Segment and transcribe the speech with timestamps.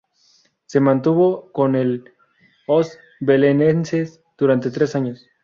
[0.65, 2.11] Se mantuvo con el
[2.65, 5.27] Os Belenenses durante tres años.